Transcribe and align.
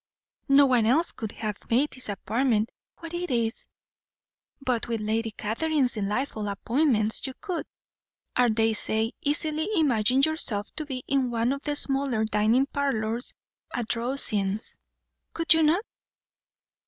No 0.49 0.65
one 0.65 0.87
else 0.87 1.11
could 1.11 1.31
have 1.33 1.59
made 1.69 1.91
this 1.91 2.09
apartment 2.09 2.71
what 3.01 3.13
it 3.13 3.29
is, 3.29 3.67
but 4.59 4.87
with 4.87 4.99
Lady 4.99 5.29
Catherine's 5.29 5.93
delightful 5.93 6.47
appointments 6.47 7.27
you 7.27 7.35
could, 7.39 7.67
I 8.35 8.49
daresay, 8.49 9.11
easily 9.21 9.69
imagine 9.75 10.23
yourself 10.23 10.73
to 10.77 10.87
be 10.87 11.03
in 11.07 11.29
one 11.29 11.53
of 11.53 11.61
the 11.61 11.75
smaller 11.75 12.25
dining 12.25 12.65
parlours 12.65 13.35
at 13.75 13.95
Rosings, 13.95 14.75
could 15.35 15.53
you 15.53 15.61
not?" 15.61 15.85